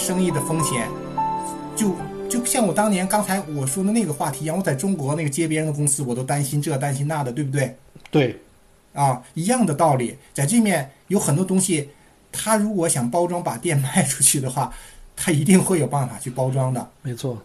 [0.00, 0.88] 生意的风险，
[1.76, 1.94] 就
[2.26, 7.76] 就像我当年刚才我说的那个话题一样，我在中国那个接别人的公司，我都担心这担心那的，对不对？
[8.10, 8.40] 对，
[8.94, 11.90] 啊，一样的道理，在这面有很多东西，
[12.32, 14.72] 他如果想包装把店卖出去的话，
[15.14, 17.36] 他一定会有办法去包装的没错，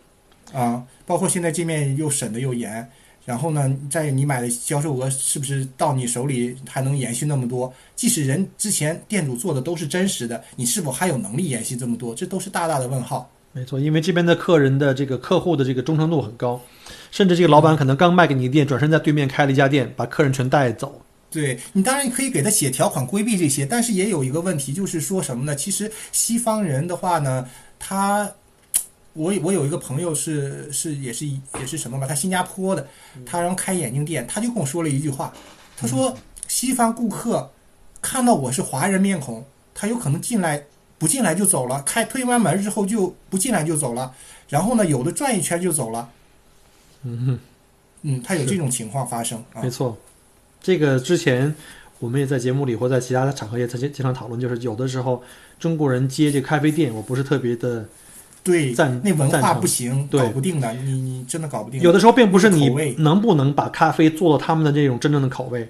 [0.54, 0.82] 啊。
[1.06, 2.90] 包括现在这面又审的又严，
[3.26, 7.74] 然后呢，在你买的销售额是不是到你手里还能延续那么多？
[7.96, 12.14] 即使人之前店主做的都是真实的，你是否还有能力延续这么多？
[12.14, 13.30] 这都是大大的问号。
[13.52, 16.62] 没错，因为这边的客人的这个客户的这个忠诚度很高，
[17.10, 21.02] 甚至这个老板可能刚卖给你店，转身在对面开了一家店，把客人全带走。
[21.32, 25.56] 对你当然可以给他写条款规避这些，但是也有一个问题，就是说什么呢？
[25.56, 28.30] 其实西方人的话呢，他，
[29.16, 32.88] 我我有一个朋友是是也是也是什么吧，他新加坡的，
[33.26, 35.34] 他然后开眼镜店，他就跟我说了一句话，
[35.76, 36.16] 他说
[36.48, 37.50] 西方顾客
[38.02, 39.44] 看到我是华人面孔，
[39.74, 40.64] 他有可能进来
[41.00, 44.14] 不进来就走了，开推完门之后就不进来就走了，
[44.50, 46.12] 然后呢有的转一圈就走了，
[47.04, 47.40] 嗯哼。
[48.08, 49.98] 嗯，他有这种情况发生啊没，错，
[50.62, 51.56] 这个之前
[51.98, 55.24] 我们也在节目里或在其他的场合也曾经经常讨论，就是有的时候
[55.60, 57.84] 中国人接这咖啡店，我不是特别的，
[58.46, 60.22] 对，赞那文化不行，对。
[60.22, 61.82] 搞不定的，你你真的搞不定。
[61.82, 65.68] 有的时候并不是你能不能把咖啡做到他们的这种真正的口味，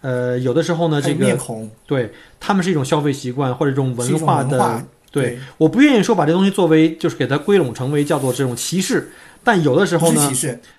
[0.00, 1.70] 呃，有的时候呢，这个面孔。
[1.86, 4.82] 对他们是一种消费习惯或者这种是一种文化的，
[5.12, 9.10] 对，我不愿意说把这东西作为就是给它归拢成为叫做这种歧视，
[9.44, 10.32] 但有的时候呢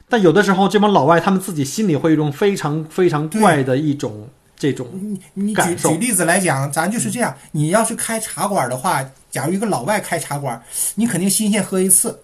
[0.09, 7.35] 但有的时候这帮老外他们自己心里会有一种非常非常怪的一种这种你你举举例子来讲，咱就是这样。
[7.51, 10.59] 你要是开茶馆的话，假如一个老外开茶馆，
[10.95, 12.19] 你肯定新鲜喝一次，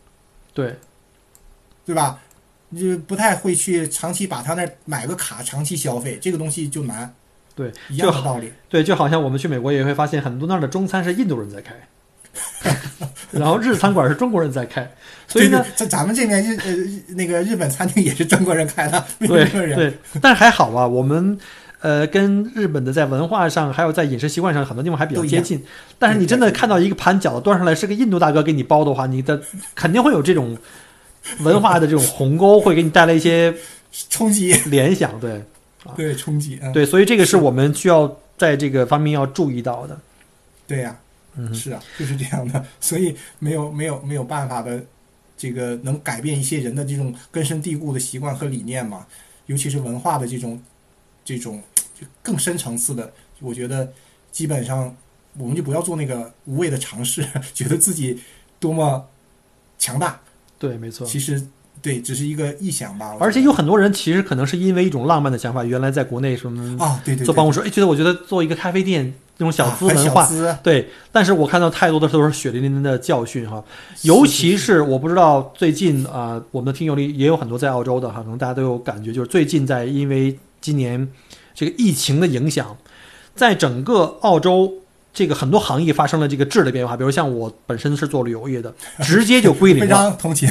[0.53, 0.75] 对
[1.85, 2.19] 对吧？
[2.69, 7.13] 你就不太会去长期把他那儿买个卡长期消费，这个东西就难。
[7.53, 8.51] 对，一样的道理。
[8.67, 11.71] 对，就好像我们去美国也会发现很多那儿的中餐是印度人在开，
[13.29, 14.91] 然后日餐馆是中国人在开，
[15.29, 19.77] 所以呢，在咱们这边日呃日那个日本餐厅也是中国人开的，没有对日本人。
[19.77, 21.37] 对，但是还好吧，我们
[21.83, 25.61] 呃跟日本的在文化上还有在饮食习惯上很多地方还比较接近。
[25.99, 29.39] 但是你真的看到一个盘饺子端上来是个印度大哥给你包的话，你的
[29.75, 30.57] 肯定会有这种
[31.41, 33.53] 文化的这种鸿沟，会给你带来一些
[34.09, 35.19] 冲击， 联想。
[35.19, 35.43] 对
[35.97, 39.99] 对冲击，嗯，对，所以这个是我们需要在这个方面要注意到的。
[40.65, 40.95] 对呀、
[41.35, 44.81] 嗯，是啊，就是这样的，所以没有没有没有办法的，
[45.37, 49.05] 这个能改变一些人的这种根深蒂固的习惯和理念嘛，
[49.47, 50.57] 尤其是文化的这种
[51.25, 51.61] 这种
[52.03, 53.91] 就更深层次的，我觉得
[54.31, 54.95] 基本上
[55.37, 58.19] 我们就不要做那个无谓的尝试， 觉得自己
[58.59, 59.07] 多么
[59.77, 60.19] 强大，
[60.59, 61.05] 对，没错。
[61.05, 61.41] 其实
[61.81, 63.07] 对，只是一个臆想吧。
[63.07, 70.25] 我觉得而且有很多人其实可能是因为一种浪漫的想法，原来在国内什么啊，对对对，做办公室，哎，觉得我觉得做一个咖啡店那种小资文化，
[70.63, 73.61] 对，但是我看到太多的都是血淋淋的教训哈，
[74.03, 81.05] 尤其是我不知道最近啊、我们的听友里也有很多在澳洲的哈，可能大家都有感觉，就是最近在因为今年
[81.53, 82.77] 这个疫情的影响，
[83.35, 84.73] 在整个澳洲
[85.13, 90.49] 这个很多行业发生了这个质的变化，比如像我本身是做旅游业的， 直接就归零非了，常同情，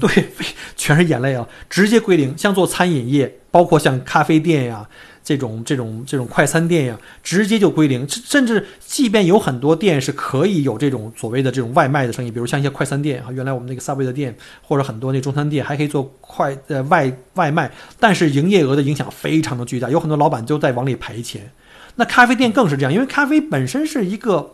[0.00, 0.28] 对，
[0.76, 2.36] 全是眼泪啊，直接归零。
[2.36, 4.88] 像做餐饮业，包括像咖啡店呀。
[5.24, 21.50] 这种这种这种快餐店呀，直接就归零，甚甚至即便有很多店是可以有这种所谓的这种外卖的生意，比如像一些快餐店啊，原来我们那个 Subway 的店或者很多那中餐店还可以做快呃外外卖，但是营业额的影响非常的巨大，有很多老板就在往里赔钱。
[21.96, 24.52] 那咖啡店更是这样，因为咖啡本身是一个，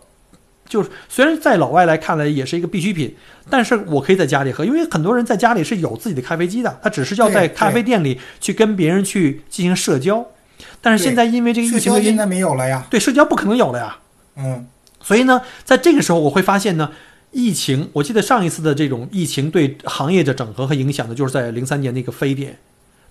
[0.69, 3.12] 就是虽然在老外来看来也是一个必需品，
[3.49, 10.25] 但是我可以在家里喝，因为很多人在家里是有自己的咖啡机的，他只是要在咖啡店里去跟别人去进行社交。
[10.80, 13.96] 但是现在因为这个疫情的原因，现在没有了呀，对社交不可能有了呀。
[14.36, 14.66] 嗯，
[15.02, 16.90] 所以呢，在这个时候我会发现呢，
[17.32, 22.58] 疫情，我记得上一次的这种疫情对行业的整合和影响呢，就是在零三年那个非典。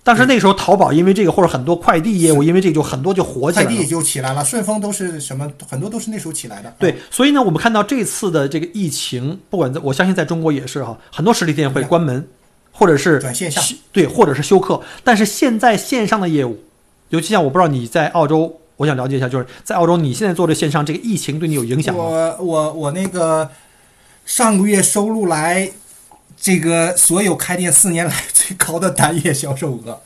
[0.02, 3.68] 当时那个时候，淘宝因为这个或者很多快递业务因为这个就很多就火起来了。
[3.68, 6.74] 快递也就起来了，顺丰都是什么，很多都是那时候起来的。
[6.78, 12.26] 对，所以呢，我们看到这次的这个疫情，不管在我相信在中国也是哈，很多实体店会关门，
[12.72, 13.60] 或者是转线下
[13.92, 14.80] 对，或者是休克。
[15.04, 16.58] 但是现在线上的业务，
[17.10, 22.02] 尤其像我不知道你在澳洲，我想了解一下，就是在澳洲你现在做的线上，这个疫情对你有影响吗？
[22.02, 23.50] 我我我那个
[24.24, 25.70] 上个月收入来
[26.36, 30.00] 这个所有开店四年来最高的单月销售额。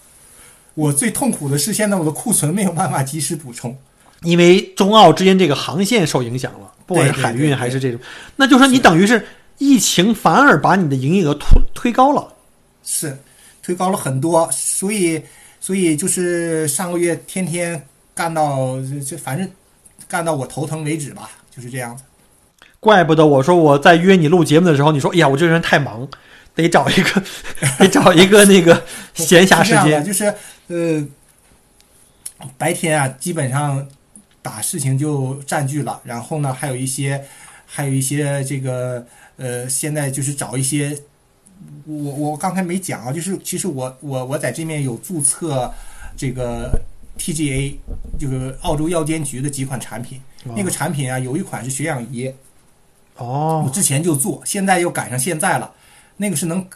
[0.75, 3.77] 我最痛苦的是，现在我的库存没有办法及时补充。
[4.23, 8.01] 因为中澳之间这个航线受影响了，不管是海运还是这种，
[8.37, 9.25] 那就说你等于是
[9.59, 12.27] 疫情反而把你的营业额推推高了。
[12.83, 13.17] 是，
[13.63, 15.23] 推高了很多，所以
[15.65, 18.77] 所以就是上个月天天干到
[19.09, 19.51] 这反正
[20.07, 22.03] 干到我头疼为止吧，就是这样子。
[22.81, 26.07] 怪不得我说我在约你录节目的时候，你说哎呀，我这人太忙，
[26.55, 27.23] 得找一个
[27.81, 28.85] 得找一个那个
[29.15, 30.05] 闲暇时间。
[30.05, 30.35] 就是
[30.67, 31.09] 呃，
[32.59, 33.89] 白天啊，基本上
[34.43, 37.25] 把事情就占据了，然后呢，还有一些
[37.65, 39.07] 还有一些这个
[39.39, 40.95] 呃，现在就是找一些。
[41.87, 45.73] 我我刚才没讲啊，就是其实我我我在这面有注册
[46.17, 46.81] 这个
[47.19, 47.75] TGA，
[48.19, 50.21] 就是澳洲药监局的几款产品。
[50.57, 52.33] 那个产品啊，有一款是血氧仪，
[53.17, 55.73] 哦，我之前就做，现在又赶上现在了。
[56.17, 56.67] 那个是能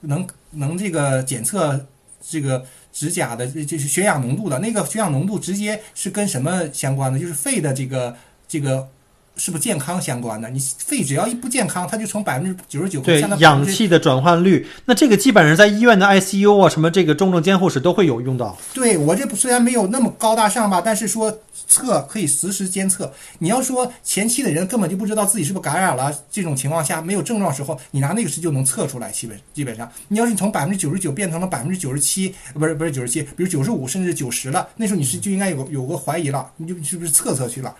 [0.00, 1.86] 能能这个检测
[2.20, 4.58] 这个指甲的，就是血氧浓度的。
[4.58, 7.18] 那个血氧浓度直接是跟什么相关的？
[7.18, 8.16] 就是肺的这个
[8.48, 8.88] 这个。
[9.36, 10.48] 是不是健康相关的？
[10.48, 14.66] 你肺只要一不健康，它就从百分之九十九对氧气的转换率。
[14.84, 18.56] 那这个基本上在医院的 ICU 啊，什么这个重症监护室都会有用到。
[18.72, 21.38] 对我这虽然没有那么高大上吧，但是说
[21.68, 23.12] 测可以实时监测。
[23.38, 29.10] 你要说前期的人根本就不知道自己是不是感染了，这种情况下没有症状时候，你拿那个时就能测出来。
[29.10, 37.74] 基本基本上，你要是从百分之九十九变成了百分之九十七，不是不是九十七，比如九十五甚至九十了，那时候你是就应该有有个怀疑了，你就是不是测测去了。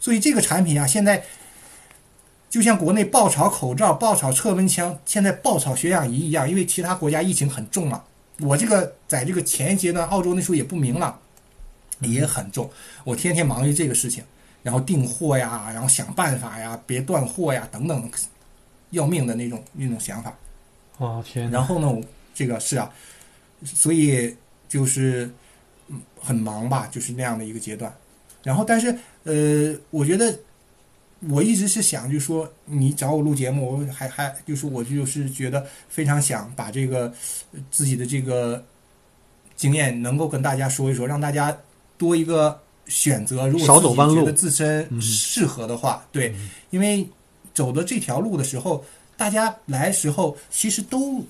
[0.00, 1.24] 所以这个产品啊，现在
[2.48, 8.02] 就像国内爆炒口罩、爆炒测温枪，现在爆炒血氧仪一样，因为其他国家疫情很重嘛。
[8.40, 11.20] 我这个在这个前一阶段，澳洲那时候也不明朗，
[12.00, 12.70] 也很重。
[13.04, 14.24] 我天天忙于这个事情，
[14.62, 18.10] 然后订货呀，然后想办法呀，别断货呀，等等，
[18.90, 20.32] 要命的那种那种想法。
[20.98, 21.50] 哦天！
[21.50, 22.00] 然后呢，
[22.34, 22.90] 这个是啊，
[23.64, 24.36] 所以
[24.68, 25.30] 就是
[26.20, 27.92] 很忙吧，就是那样的一个阶段。
[28.48, 30.34] 然后，但是，呃，我觉得
[31.28, 37.12] 我一直是想，就是说你找我录节目，我还还就是我就是觉得非常想把这个
[37.70, 38.64] 自己的这个
[39.54, 41.54] 经验能够跟大家说一说，让大家
[41.98, 43.46] 多一个选择。
[43.46, 46.34] 如果自己觉得自身适合的话，对，
[46.70, 47.06] 因为
[47.52, 48.82] 走的这条路的时候，
[49.14, 51.22] 大家来时候其实都，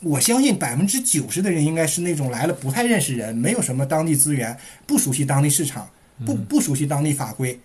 [0.00, 5.86] 我相信百分之九十的人应该是那种来了不太认识人，没有什么当地资源，不熟悉当地市场。
[6.24, 7.58] 不不熟悉当地法规，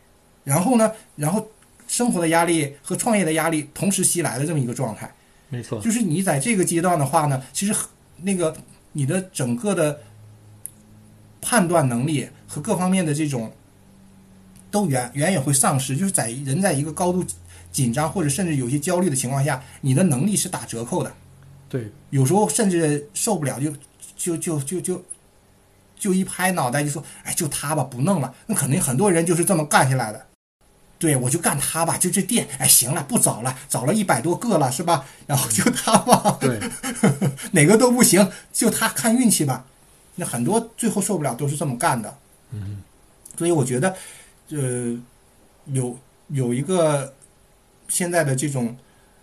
[0.44, 1.48] 然后呢，然后
[1.88, 5.14] 生活的压力和创业的压力同时袭来的这么一个状态，
[5.50, 7.76] 没错，就是你在这个阶段的话呢，其实
[8.22, 8.56] 那个
[8.94, 10.02] 你的整个的
[11.42, 13.52] 判断能力和各方面的这种
[14.72, 17.24] 都远远远会丧失，就是在人在一个高度
[17.72, 21.14] 紧张或者甚至有些焦虑的情况下，你的能力是打折扣的，
[21.70, 23.72] 对，有时候甚至受不了就
[24.18, 25.04] 就就就就。
[26.00, 30.26] 就一拍脑袋就说：“哎，就他吧，不弄了。”那肯定很多人就是这么干下来的。
[30.98, 32.48] 对，我就干他吧，就这店。
[32.58, 35.06] 哎，行了，不找了，找了一百多个了，是吧？
[35.28, 36.38] 然后就他吧。
[36.42, 36.60] 对，
[37.52, 39.66] 哪个都不行，就他看运气吧。
[40.16, 42.18] 那很多最后受不了都是这么干的。
[42.52, 42.82] 嗯。
[43.38, 43.96] 所以我觉得，
[44.50, 45.00] 呃，
[45.68, 47.14] 有有一个
[47.88, 48.76] 现在的这种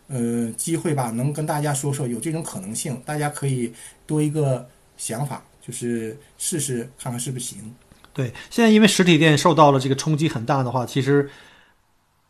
[0.09, 3.75] 呃机会吧，能跟大家说说有这种可能性，大家可以
[4.07, 4.67] 多一个
[4.97, 5.43] 想法。
[5.67, 7.75] 就是试试看看是不是行。
[8.13, 11.29] 对，现在因为实体店受到了这个冲击很大的话，其实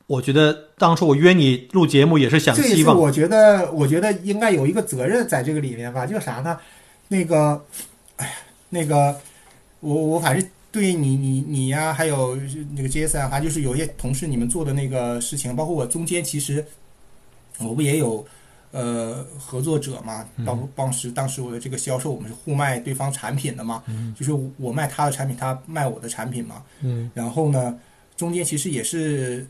[0.06, 2.98] 我觉得当初我约你录节目也是想希望。
[2.98, 6.58] 我觉得，我觉得应该有一个责任在这个里面吧，就啥呢？
[7.08, 7.64] 那个，
[8.16, 8.32] 哎呀，
[8.70, 9.16] 那个，
[9.80, 12.34] 我我反正对你你你呀，还有
[12.74, 16.64] 那个 Jason 还就是有些同事你们做的那个事情，包括我中间其实
[17.58, 18.26] 我不也有。
[18.76, 23.82] 呃，合作者嘛，当当时当时我的这个销售，我们是互卖对方产品的嘛，
[24.14, 26.62] 就是我卖他的产品，他卖我的产品嘛。
[26.82, 27.80] 嗯，然后呢，
[28.18, 29.46] 中间其实也是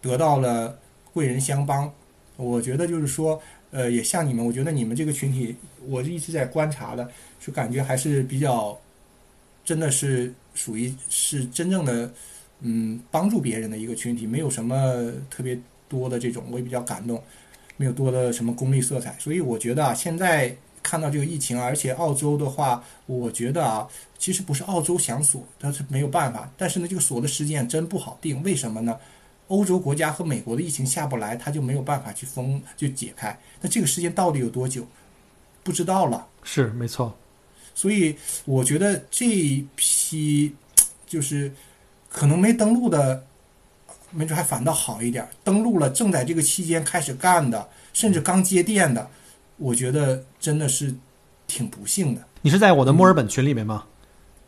[0.00, 0.78] 得到了
[1.12, 1.92] 贵人相帮。
[2.38, 3.38] 我觉得就是说，
[3.72, 5.54] 呃，也像你们，我觉得你们这个群体，
[5.86, 7.06] 我一直在观察的，
[7.38, 8.74] 就感觉还是比较，
[9.66, 12.10] 真的是属于是真正的，
[12.60, 15.58] 嗯，帮助别人的一个群体，没有什么特别
[15.90, 17.22] 多的这种，我也比较感动。
[17.76, 23.86] 没有多的什么功利色彩，所以我觉得啊，现在看到这个疫情，而且澳洲的话，我觉得啊，
[24.18, 26.50] 其实不是澳洲想锁，它是没有办法。
[26.56, 28.96] 但是呢，这个锁的时间真不好定，为什么呢？
[29.48, 33.38] 欧洲国家和美国的疫情下不来，它就没有办法去封就解开。
[33.60, 34.86] 那这个时间到底有多久？
[35.62, 36.26] 不知道了。
[36.42, 37.16] 是没错。
[37.74, 40.54] 所以我觉得这一批
[41.06, 41.52] 就是
[42.08, 43.24] 可能没登陆的
[44.10, 45.26] 没准还反倒好一点。
[45.44, 49.08] 登陆了，正在这个期间开始干的，甚至刚接电的，
[49.56, 50.94] 我觉得真的是
[51.46, 52.22] 挺不幸的。
[52.42, 53.84] 你是在我的墨尔本群里面吗？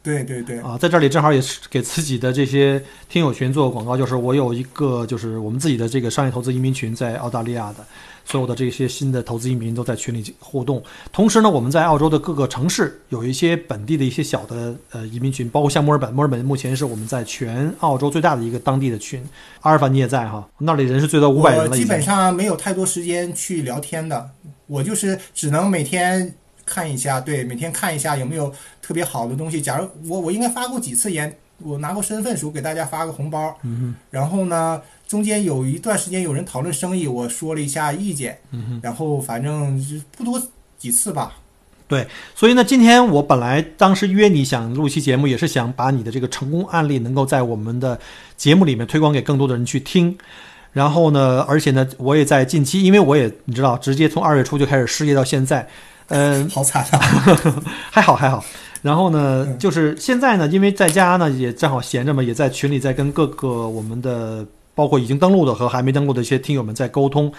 [0.03, 7.85] 对对对，啊，在这里正好也是给自己的这些听友群做个广告，就是我有一个就是我们自己的这个商业投资移民群，在澳大利亚的
[8.25, 10.83] 所有的这些新的投资移民都在群里互动。
[11.13, 19.23] 同时呢，我们在澳洲的各个城市有一些本地的一些小的呃移民群，包括像墨尔本，墨尔本目前是我们在全澳洲最大的一个当地的群。
[19.61, 21.71] 阿尔法你也在哈，那里人是最多五百人了。
[21.71, 24.31] 我基本上没有太多时间去聊天的，
[24.69, 26.35] 我就是只能每天。
[26.69, 29.61] 看一下，对，每天看一下有没有特别好的东西。
[29.61, 33.57] 假如我我应该发过几次言，我拿过身份书给大家发个红包。
[33.63, 38.39] 嗯然后呢，中间有一段时间有人讨论生意，我说了一下意见。
[38.53, 39.83] 嗯然后反正
[40.17, 40.41] 不多
[40.79, 41.33] 几次吧。
[41.89, 47.99] 对，所以呢，今天我本来当时约你想录期节目，也是想把你的这个成功案例能够在我们的
[48.37, 50.15] 节目里面推广给更多的人去听。
[50.75, 55.67] 然后呢，而且呢，我也在近期，因为我也你知道，直接从二月初就开始失业到现在。
[56.09, 56.99] 嗯，好惨啊！
[57.91, 58.45] 还好还好。
[58.81, 67.31] 然后呢，就是现在呢，因为在家呢，也正好闲着嘛，也在群里在跟各个我们的，包括已经登录的和还没登录的一些听友们在沟通。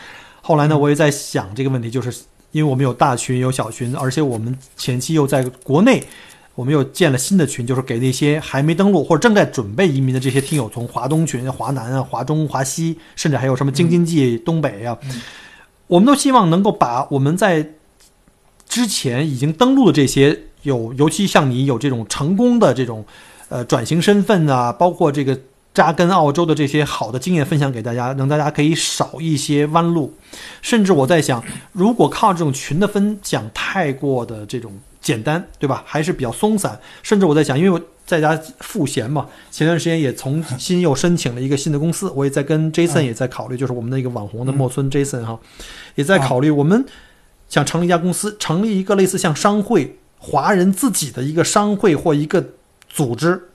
[0.41, 2.11] 后来呢，我也在想这个问题，就是
[2.51, 6.03] 因为我们有大群有小群，而且我们前期又在国内，
[6.55, 14.95] 我们又建了新的群，就是给那些还没登录或者正在准备移民的这些听友，从华东群、华南啊、华中、华西，甚至还有什么京津冀东北啊，
[15.87, 17.65] 我们都希望能够把我们在。
[18.79, 23.03] 之前已经登录的这些有，尤其像你有这种成功的这种，
[23.49, 25.37] 呃，转型身份啊，包括这个
[25.73, 30.13] 扎根澳洲的这些好的经验分享给大家，让大家可以少一些弯路。
[30.61, 31.43] 甚至我在想，
[31.73, 34.71] 如果靠这种群的分享太过的这种
[35.01, 35.83] 简单，对吧？
[35.85, 36.79] 还是比较松散。
[37.03, 45.37] 甚至我在想，因为我在家赋闲嘛，前段时间也重新又申请了一个新的公司，我也在跟 Jason 也在考虑，就是我们的一个网红的莫村 Jason 哈，
[45.95, 46.85] 也在考虑我们。
[47.49, 52.51] 想成立一家公司，成立一个类似像商会、华人自己的一个商会或一个
[52.87, 53.49] 组织，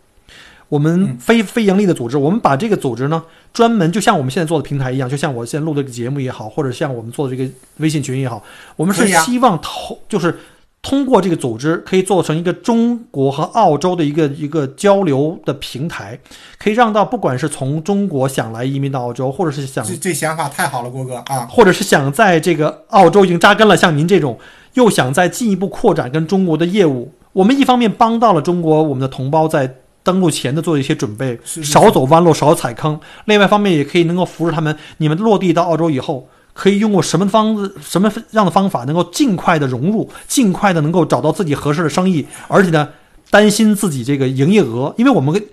[0.68, 3.22] 我们非非盈利的组织，我们把这个组织呢，
[3.52, 8.42] 专门就像我们现在做的平台一样，就像我现在录的这个节目也好，或者像我们做的这个微信群也好，
[8.76, 10.36] 我们是希望投就是。
[10.84, 16.20] 通过这个组织，可以做成一个中国和澳洲的一个一个交流的平台，
[16.58, 24.38] 可以让到不管是从中国想来移民到澳洲，或者是想这这想法太好了，郭哥啊，或者是想在这个澳洲已经扎根了，像您这种
[24.74, 36.28] 又想再进一步扩展跟中国的业务，我们一方面帮到了中国我们的同胞在登陆前的做一些准备，少走弯路，少踩坑；另外一方面也可以能够扶持他们，你们落地到澳洲以后。
[36.54, 42.88] 可以用过什么方子、什么样的方法，能够尽快的融入，尽快的能够找到自己合适的生意，而且呢，
[43.28, 45.44] 担心自己这个营业额，因为我们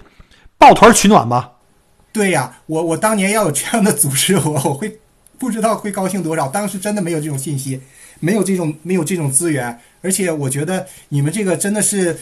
[0.58, 1.53] 抱团取暖吧。
[2.13, 5.00] 对呀，我我当年要有这样的组织，我我会
[5.38, 6.48] 不知道会高兴多少。
[6.48, 7.81] 当时真的没有这种信息，
[8.20, 12.20] 没有这种没有这种资源，而且我觉得你们这个真的是，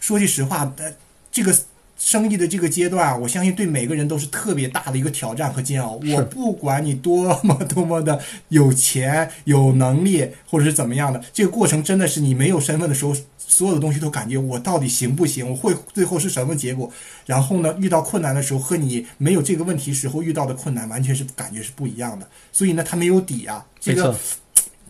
[0.00, 0.92] 说句实话，呃，
[1.32, 1.54] 这个。
[1.98, 6.00] 生意的这个阶段，我相信对每个人都是特别大的一个挑战和煎熬。
[6.14, 15.50] 我不管你多么多么的有钱、有能力，或者是怎么样的，这个过程真的是你没有身份的时候，所有的东西都感觉我到底行不行？
[15.50, 16.88] 我会最后是什么结果？
[17.26, 22.28] 然后呢，遇到困难的时候和你没有这个问题时候遇到的困难，完全是感觉是不一样的。
[22.52, 24.16] 所以呢，他没有底啊，这个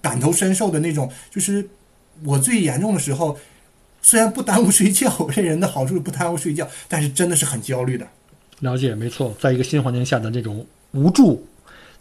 [0.02, 1.66] 感同身受的那种，就是
[2.22, 3.38] 我最严重的时候。
[4.08, 8.06] 虽然不耽误睡觉， 这人的好处是不耽误睡觉，但是真的是很焦虑的。
[8.60, 11.46] 了解，没错，在一个新环境下的这种无助，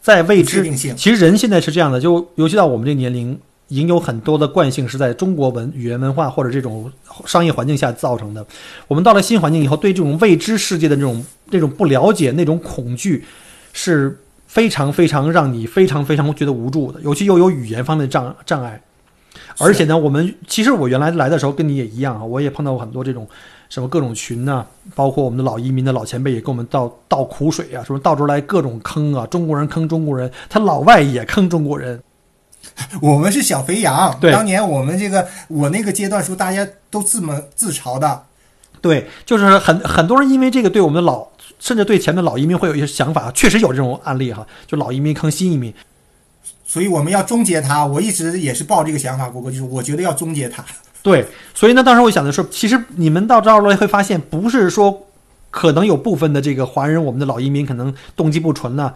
[0.02, 0.96] 在未知性。
[0.96, 3.38] 其实人现在是这样的，就尤其到我们这年龄，
[3.68, 6.90] 已经有很多的惯性是在中国文语言文化或者这种
[7.26, 8.48] 商业环境下造成的。
[8.88, 13.26] 我们到了新环境以后，对这种未知世界的这种这种不了解、那种恐惧，
[13.74, 17.02] 是非常非常让你非常非常觉得无助的。
[17.02, 18.82] 尤其又有语言方面的障障碍。
[19.60, 23.28] 而且呢，我们其实我原来来的时候跟你也一样啊，我也碰到过很多这种
[23.70, 32.02] 什么各种群呐，包括我们的老移民的老前辈也跟我们倒倒苦水啊，什么到处来各种坑啊，中国人坑中国人，他老外也坑中国人。
[33.02, 38.24] 我们是小肥羊，当年我们这个我那个阶段时候，大家都这么自嘲的，
[38.82, 41.26] 对，就是很很多人因为这个对我们的老，
[41.60, 45.74] 甚至对前面老移民会有一些想法，确实有这种案例哈，就老移民坑新移民。
[46.68, 47.84] 所以我们要终结它。
[47.84, 50.64] 我一直也是抱这个想法，郭哥，就是我觉得要终结它。
[51.02, 55.08] 对，所以呢，当时我想的是，其实你们到这儿来会发现，不是说
[55.50, 58.94] 可能有部分的这个华人，我们的老移民可能动机不纯呢。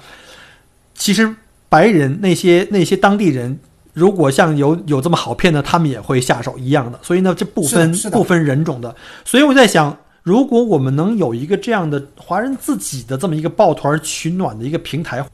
[0.93, 1.33] 其实
[1.69, 3.57] 白人那些那些当地人，
[3.93, 6.99] 如果像有有这么好骗的，他们也会下手一样的。
[7.01, 8.93] 所以呢，这不分不分人种的。
[9.23, 15.25] 所以我在想，如果我们能有一个这样的华人自己的这么一个抱团取暖的一个平台，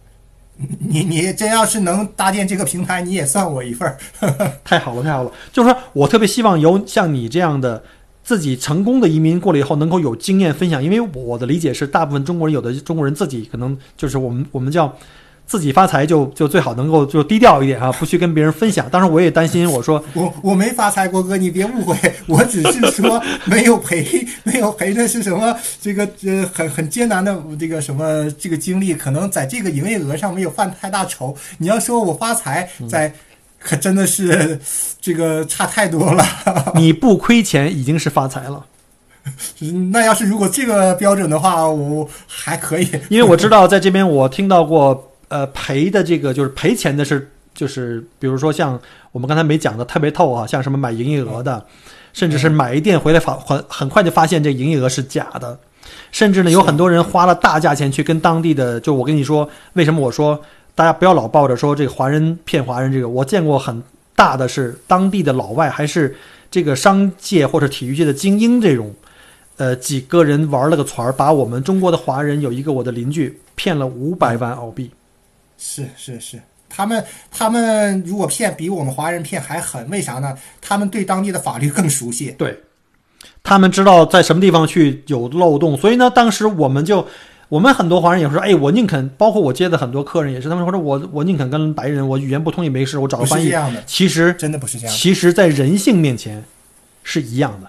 [0.79, 3.97] 你你真要是能搭建这个平台，你也算我一份儿。
[4.65, 5.31] 太好了，太好了！
[5.51, 7.83] 就是说我特别希望有像你这样的
[8.23, 10.83] 自己成功的移民过来以后，能够有经验分享。
[10.83, 14.93] 因为我的理解是，大部分中国人有的中国人自己可能就是我们我们叫
[15.47, 18.87] 自己发财就就最好能够就低调一点啊， 不去跟别人分享。
[18.89, 25.57] 当然我也担心，我说 我我没发财，郭哥，你别误会， 我只是说没有赔，没有赔的是什么？
[25.81, 31.35] 这个呃很很艰难的这个什么这个经历，可能在这个营业额上没有犯太大愁。
[31.57, 33.13] 你要说我发财，在
[33.57, 34.59] 可真的是
[35.01, 36.25] 这个差太多了。
[36.75, 38.65] 你不亏钱已经是发财了。
[39.91, 48.79] 那要是如果这个标准的话，我还可以，因为我知道在这边我听到过，呃，赔的这个就是赔钱的是，就是比如说像
[49.11, 51.65] 我们刚才没讲的特别透啊，像什么买营业额的，
[52.13, 55.59] 甚至是买一店回来发很很快就发现这营业额是假的，
[56.11, 60.39] 甚至呢有很多人花了大价钱去跟当地的，就我跟你说，为什么我说
[60.73, 63.83] 大家不要老抱着说这个华人骗华人这个，我见过很
[64.15, 66.15] 大的是当地的老外还是
[66.49, 68.93] 这个商界或者体育界的精英这种。
[69.57, 74.91] 呃，几个人玩了个团儿，把我们中国的华人有一个我的邻居骗了五百万澳币。
[75.57, 80.37] 是是是，他们他们如果骗比我们华人骗还狠，为啥呢？
[80.61, 82.31] 他们对当地的法律更熟悉。
[82.37, 82.61] 对，
[83.43, 87.07] 他们知道在什么地方去有漏洞，所以呢，当时我们就，
[87.49, 93.45] 我们很多华人也说，哎，我宁肯，包括我接的很多客人也是，他们说我我宁肯跟白人，我语言不通也没事，我找个翻译。
[93.47, 94.95] 这样的，其实真的不是这样。
[94.95, 96.43] 其实，在人性面前
[97.03, 97.67] 是一样的。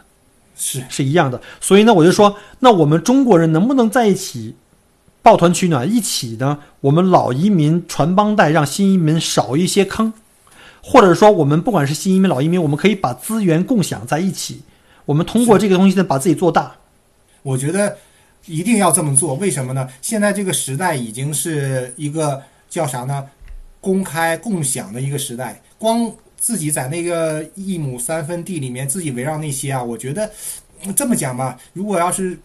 [0.61, 4.57] 是是一样的，所以呢，我就说，那我们中国人能不能在一起
[5.23, 6.59] 抱团取暖，一起呢？
[6.81, 10.13] 我们老移民传帮带，让新移民少一些坑，
[10.83, 14.63] 或者说，我们不管是新移民、老移民，我们可以把资源共享在一起，
[15.05, 16.77] 我们通过这个东西呢，把自己做大。
[17.43, 17.99] 我觉得
[18.47, 19.89] 一定要这么做，为什么呢？
[20.01, 23.25] 现在这个时代已经是一个叫啥呢？
[23.81, 26.13] 公开共享的一个时代，光。
[26.41, 30.31] 自己在那个一亩三分地里面自己围绕那些啊，我觉得
[30.95, 32.39] 这么讲吧，如果要是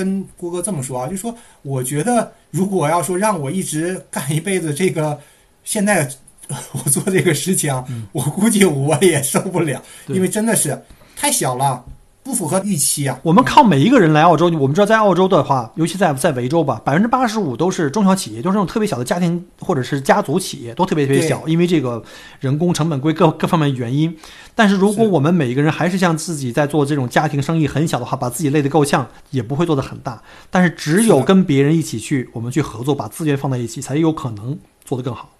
[0.00, 5.20] 跟郭哥这么说啊，就说我觉得如果要说让我一直干一辈子这个，
[5.62, 6.08] 现在
[6.72, 7.70] 我做这个事情，
[8.12, 10.82] 我估计我也受不了，因为真的是
[11.14, 11.84] 太小了。
[12.22, 13.18] 不符合预期啊！
[13.22, 22.02] 我们靠每一个人来澳洲，我们知道在澳洲的话，尤其在在维州吧，百分之八十五都是中小企业，都是那种特别小的家庭或者是家族企业，都特别特别小，因为这个
[22.38, 24.14] 人工成本贵各各方面原因。
[24.54, 30.22] 但是如果我们每一个人还是像自己在做这种家庭生意很小的话，把自己累得够呛，也不会做得很大。
[30.50, 35.30] 但是只有跟别人一起去，我们去合作，把资源放在一起，才有可能做得更好。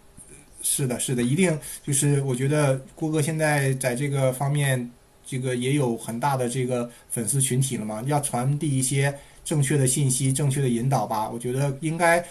[0.63, 4.91] 是的，是的，一定就是我觉得郭哥现在在这个方面。
[5.31, 8.03] 这个也有很大的这个粉丝群体了嘛？
[8.09, 11.31] 要传递一些正确的信息、正确的引导吧。
[11.31, 12.25] 我觉得应该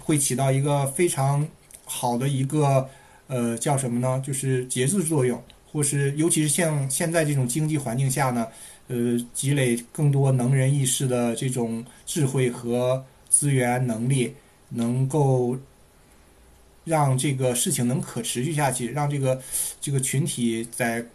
[0.00, 1.46] 会起到一个非常
[1.84, 2.88] 好的一个
[3.28, 4.20] 呃叫什么呢？
[4.26, 8.48] 就是节制作用，或是尤其是像现在这种经济环境下呢，
[8.88, 14.34] 呃，积累更多能人异士的这种智慧和资源能力，
[14.70, 15.56] 能够
[16.84, 19.40] 让这个事情能可持续下去，让这个
[19.80, 21.06] 这个群体在。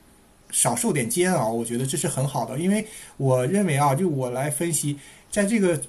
[0.51, 2.85] 少受点煎熬，我觉得这是很好的，因为
[3.17, 4.97] 我认为啊，就我来分析，
[5.29, 5.79] 在这个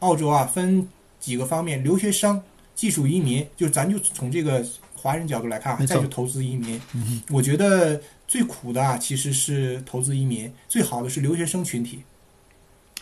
[0.00, 0.88] 澳洲啊，分
[1.18, 2.40] 几个方面：留学生、
[2.74, 4.64] 技术移民，就咱就从这个
[4.94, 6.80] 华人角度来看，再就投资移民。
[7.30, 12.02] 我觉得最苦的啊，其实是投资移民；最好的是留学生群体。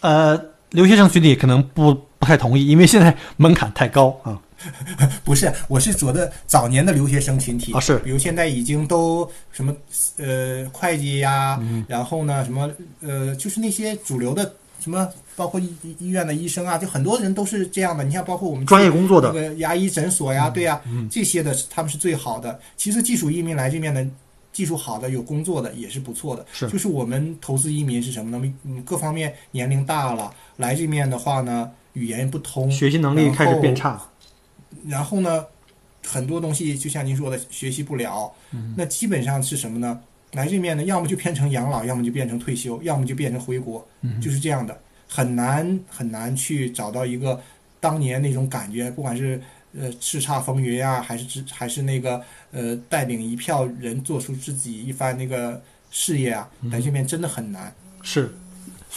[0.00, 4.40] 呃，留学生群体可能不不太同意，因为现在门槛太高啊。
[5.22, 9.72] 不是，我是觉得早年的留学生群体啊，是，比如现在已经都什么
[10.16, 12.68] 呃会计呀，然后呢什么
[13.00, 18.02] 呃就是那些主流的什么，包括医医院的医生啊，就很多人都是这样的。
[18.02, 22.58] 你像包括我们专业工作的那个牙医诊所呀，对呀，这些的他们是最好的。
[22.76, 24.04] 其实技术移民来这边的，
[24.52, 26.44] 技术好的有工作的也是不错的。
[26.52, 28.52] 是，就是我们投资移民是什么呢？
[28.64, 34.00] 嗯，各方面年龄大了来这面的话呢，语言不通，学习能力开始变差。
[34.86, 35.44] 然后呢，
[36.06, 38.32] 很多东西就像您说的，学习不了。
[38.76, 40.00] 那基本上是什么呢？
[40.32, 43.86] 来这面呢，要么就变成养老，要么就变成退休，要么就变成回国，
[44.20, 47.40] 就是这样的，很难很难去找到一个
[47.80, 48.90] 当年那种感觉。
[48.90, 49.40] 不管是
[49.74, 52.22] 呃叱咤风云啊，还是还是那个
[52.52, 57.74] 呃带领一票人做出自己一番那个事业啊，来这面真的很难。
[58.02, 58.34] 是，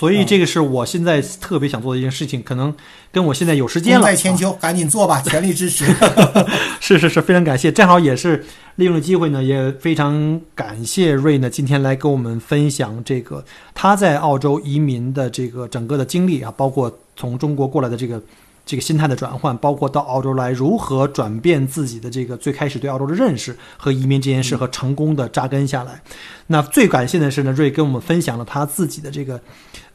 [0.02, 0.26] 所以嗯。
[0.26, 2.74] 这个是我现在特别想做的一件事情，可能
[3.12, 5.86] 跟我现在有时间功了，在千秋，赶紧做吧， 全力支持。
[6.82, 8.44] 是是是，非常感谢，正好也是
[8.78, 18.20] 利用了机会呢，也非常感谢瑞呢今天来跟我们分享这个他在澳洲移民的这个整个的经历啊，包括从中国过来的这个
[18.66, 26.02] 这个心态的转换，包括到澳洲来如何转变自己的这个最开始对澳洲的认识和移民这件事和成功的扎根下来。
[26.48, 29.42] 那最感谢的是呢，瑞跟我们分享了他自己的这个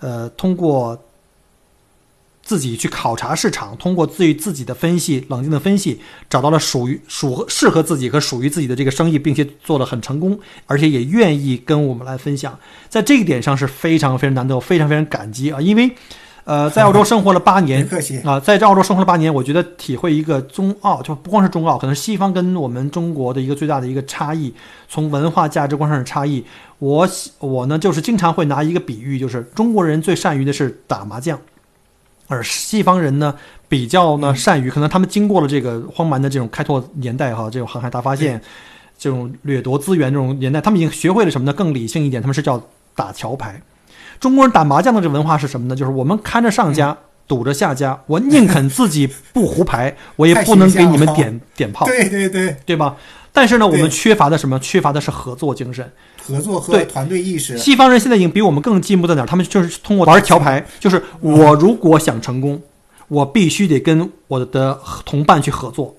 [0.01, 1.01] 呃通过。
[2.47, 6.01] 自己去考察市场，通过对自己的分析、冷静的分析，
[6.31, 12.57] 找到了属于属适合自己和属于自己的这个生意，并且做得很成功，而且也愿意跟我们来分享。
[12.89, 15.61] 在这一点上是非常非常难得，我非常非常感激啊！
[15.61, 15.91] 因为，
[16.47, 24.55] 呃，在澳洲生活了八年客气，啊，在这澳洲生活了八年，我觉得体会一个中澳，就不光是中澳，可能西方跟我们中国的一个最大的一个差异，
[24.89, 26.45] 从文化价值观上的差异。
[26.79, 31.37] 我喜我呢，就是经常会拿一个比喻，就是中国人最善于的是打麻将。
[32.29, 33.35] 而西方人呢，
[33.69, 38.41] 比较呢善于，可能他们经过了这个荒蛮的这种开拓年代哈，这种航海大发现，
[38.97, 41.53] 这种掠夺资源这种年代，他们已经学会了什么呢？
[41.53, 42.63] 更理性一点，他们是叫
[42.95, 43.61] 打桥牌。
[44.21, 45.77] 中国人打麻将的这文化是什么呢？
[45.77, 46.97] 就是我们看着上家，
[47.29, 52.97] 堵着下家，我宁肯自己不胡牌， 我也不能给你们点点炮，对对对，对吧？
[53.33, 54.59] 但是呢，我们缺乏的什么？
[54.61, 55.91] 缺乏的是合作精神。
[56.23, 59.27] 合作和对团队意识，西方人现在已经比我们更进步在哪儿？
[59.27, 62.61] 他们就是通过玩调牌，就是我如果想成功，
[63.09, 65.95] 我必须得跟我的同伴去合作，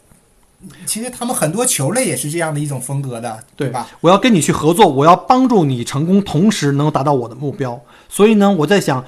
[0.85, 3.87] 其实他们很多球类也是这样的一种风格的，对吧？
[4.01, 7.79] 我要跟你去合作，我要帮助你成功，同时能够达到我的目标。
[8.09, 9.05] 所以呢，我在想，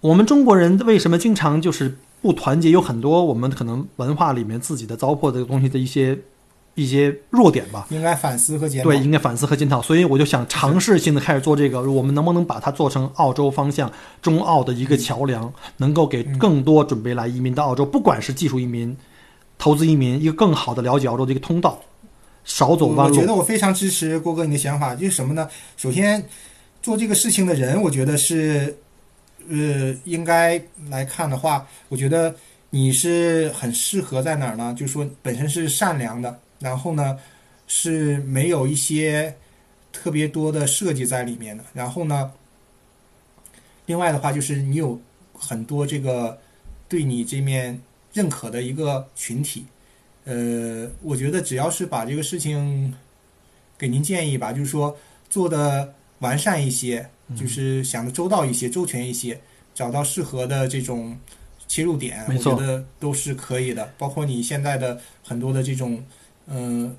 [0.00, 2.70] 我们中国人为什么经常就是不团结？
[2.70, 6.16] 有很多我们可能文化里面自己的糟粕的东西的一些
[6.76, 7.86] 一些弱点吧。
[7.90, 8.88] 应该反思和检讨。
[8.88, 9.82] 对，应该反思和检讨。
[9.82, 13.90] 所以我就想尝试性的开始做这个，我们能不能把它做成澳洲方向
[14.22, 18.96] 中澳的一个桥梁，能够给更多准备来移民到澳洲，不管是技术移民、
[19.58, 21.80] 投资移民，一个更好的了解澳洲的一个通道，
[22.44, 23.14] 少走弯路。
[23.14, 25.48] 我我觉得我非常支持郭哥你的想法，就是什么呢？
[25.76, 26.22] 首先，
[26.82, 28.76] 做这个事情的人，我觉得是，
[29.48, 32.34] 呃，应该来看的话，我觉得
[32.70, 34.74] 你是很适合在哪儿呢？
[34.76, 37.18] 就是说本身是善良的，然后呢
[37.66, 39.34] 是没有一些
[39.92, 42.30] 特别多的设计在里面的，然后呢，
[43.86, 45.00] 另外的话就是你有
[45.32, 46.38] 很多这个
[46.88, 47.80] 对你这面
[48.14, 49.66] 认可的一个群体。
[50.24, 52.94] 呃，我觉得只要是把这个事情
[53.76, 54.96] 给您建议吧，就是说
[55.28, 59.38] 做的完善一些，嗯就是想的周到一些、周全一些，
[59.74, 61.18] 找到适合的这种
[61.68, 63.92] 切入点，我觉得都是可以的。
[63.98, 66.02] 包括你现在的很多的这种，
[66.46, 66.96] 嗯、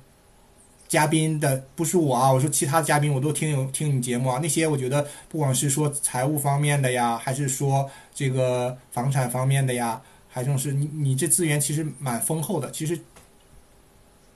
[0.86, 10.00] 嘉宾的不是我啊，我说其他嘉宾我都听有听你节目啊，那些我觉得不管是说财务方面的呀，还是说这个房产方面的呀，
[10.36, 13.00] 还正是你你这资源其实蛮丰厚的，其实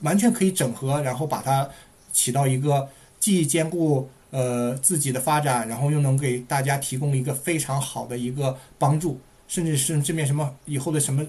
[0.00, 1.68] 完全可以整合，然后把它
[2.10, 11.26] 起到一个既兼顾呃自己的发展，然后又能给大家提供一个非常好的一个帮助，甚至是这面什么以后的什么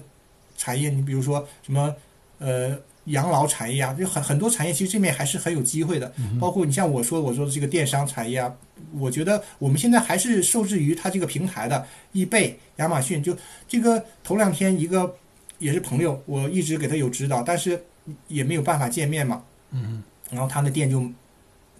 [0.56, 1.94] 产业，你比如说什么
[2.38, 8.54] 呃养老产业啊，就很很多产业其实这面还是很有机会的，包括你像我说我说的这个电商产业啊，
[8.92, 13.36] 我觉得我们现在还是受制于它这个平台的，易贝、亚马逊，就
[13.66, 15.16] 这个头两天一个
[15.58, 17.82] 也是朋友，我一直给他有指导，但是
[18.28, 21.04] 也没有办法见面嘛，嗯，然后他那店就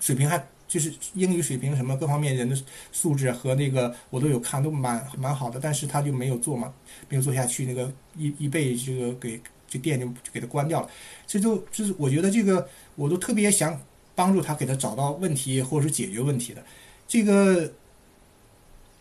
[0.00, 2.56] 水平还就是英语水平什么各方面人的
[2.90, 6.72] 素质和那个我都有看，都蛮蛮好的，但是他就没有做嘛，
[7.08, 9.40] 没有做下去，那个易易贝这个给
[9.72, 10.88] 这店就就给他关掉了，
[11.26, 13.80] 这就就是我觉得这个我都特别想
[14.14, 16.62] 帮助他给他找到问题或者是解决问题的，
[17.08, 17.72] 这个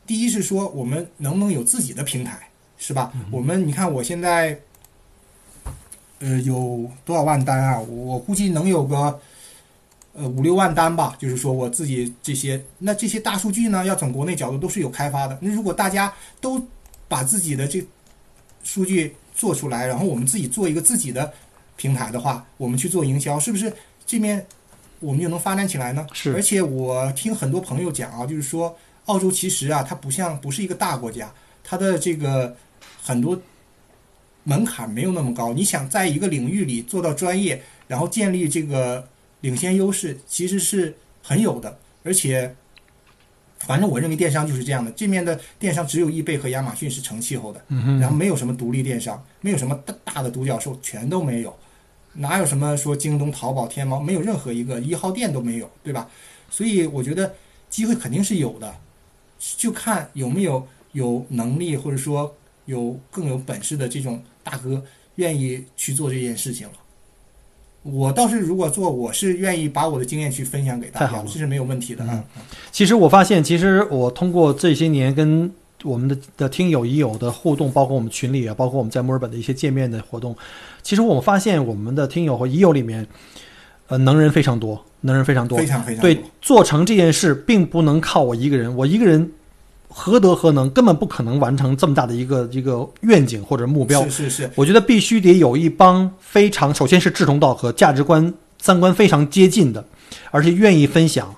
[0.08, 3.12] 第一是说我们能不能有自己的平台，是吧？
[3.30, 4.58] 我们你看我现在。
[6.24, 7.80] 呃，有多少万单啊？
[7.80, 9.20] 我估计能有个
[10.14, 11.16] 呃五六万单吧。
[11.18, 15.36] 就是说我自己这些，那这些大数据呢，要从国内角度都是有开发的。
[15.42, 16.64] 那如果大家都
[17.08, 17.84] 把自己的这
[18.64, 21.34] 数据做出来，然后我们自己做一个自己的
[21.76, 23.74] 平台的话，我们去做营销，是不是
[24.06, 24.46] 这面
[25.00, 26.06] 我们就能发展起来呢？
[26.14, 32.56] 是而且我听很多朋友讲啊，就是说澳洲其实啊，它不像不是一个大国家，它的这个
[33.02, 33.42] 很多。
[34.44, 39.08] 门槛没有那么高，你想在一个领域里做到专业，然后建立这个
[39.42, 41.78] 领先优势，其实是很有的。
[42.04, 42.56] 而且，
[43.68, 47.64] 反正我认为电商就是这样的，这面的电商只有易贝和亚马逊是成气候的，
[48.00, 51.56] 然后没有什么独立电商，没有什么大大的独角兽，全都没有，
[52.14, 56.10] 哪有什么说京东、淘宝、天猫，没有任何一个一号店都没有，对吧？
[56.50, 57.34] 所以我觉得
[57.70, 58.76] 机会肯定是有的，
[59.58, 64.84] 就看有没有有能力或者说有更有本事的这种大哥
[65.16, 66.74] 愿意去做这件事情了。
[67.84, 72.06] 我倒是如果做，我是愿意把我的经验去分享给大家，这是没有问题的。
[72.10, 72.24] 嗯
[72.72, 75.52] 其实我发现，其实我通过这些年跟
[75.84, 80.36] 我们的的听友、已友的互动，包括我们群里啊，包括我们在墨尔本的一些见面的活动，
[80.84, 83.06] 其实我们发现我们的听友和已友里面，
[83.88, 85.66] 呃，能人非常多，能人非常多非。
[85.66, 89.32] 常非常对，做成这件事，并不能靠我一个人，我一个人
[89.94, 94.02] 何德何能，根本不可能完成这么大的一个一个愿景或者目标。
[94.06, 99.86] 是是是，我觉得必须得有一帮非常，首先是志同道合、价值观、三观非常接近的，
[100.32, 101.36] 而且愿意分享，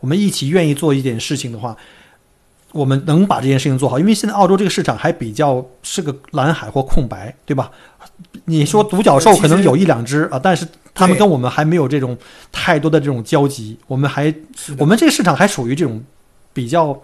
[0.00, 1.74] 我们一起愿意做一点事情的话，
[2.72, 3.98] 我们能把这件事情做好。
[3.98, 7.70] 因为现在澳洲这个市场还比较是个蓝海或空白，对吧？
[8.44, 12.16] 你说独角兽可能有一两只啊，但是他们跟我们还没有这种
[12.52, 14.32] 太多的这种交集，我们还
[14.78, 16.02] 我们这个市场还属于这种
[16.52, 17.00] 比较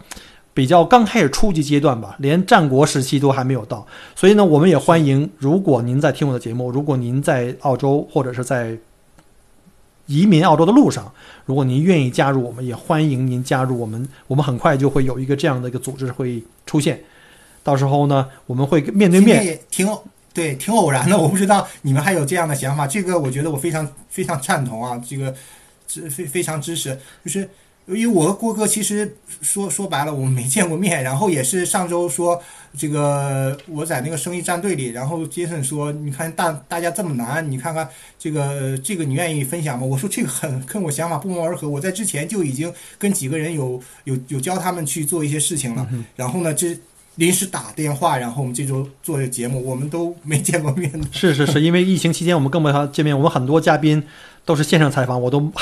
[0.61, 3.87] 比较刚开始初级阶段吧，连战国时期都还没有到。
[4.15, 8.77] 所以呢，我们也欢迎，如果您在听我的节目，如果您在澳洲或者是在
[10.05, 11.11] 移民澳洲的路上，
[11.47, 14.07] 如果您愿意加入我们，也欢迎您加入我们。
[14.27, 17.01] 我们很快就会有一个这样的一个组织会出现，
[17.63, 19.59] 到时候呢，我们会面对面。
[19.71, 19.89] 挺
[20.35, 21.17] 对，挺偶然的。
[21.17, 25.35] 我不知道你们还有这样的想法，这个我觉得我非常非常赞同啊，这个
[25.87, 26.99] 支非非常支持。
[27.25, 27.49] 就是
[27.95, 32.41] 因为我和郭哥其实说说白了，我们没见过面，然后也是上周说
[32.77, 39.85] 这个我在那个生意战队里，然后杰森说，你看大大家这么难，你看看这个这个你愿意分享吗？
[39.85, 46.77] 我说这个很跟我想法不谋而合，我在之前就已经跟几个人有有有教他们去做一些事情了，然后呢这。
[47.17, 51.07] 临时打电话，然后我们这周做这节目，我们都没见过面的。
[51.13, 54.03] 是是是，因为疫情期间我们更没法见面，我们很多嘉宾
[54.47, 55.53] 都是线上采访，我都